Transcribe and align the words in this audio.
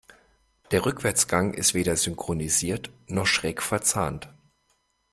Der 0.71 0.83
Rückwärtsgang 0.83 1.53
ist 1.53 1.75
weder 1.75 1.95
synchronisiert 1.95 2.89
noch 3.05 3.27
schräg 3.27 3.61
verzahnt. 3.61 4.29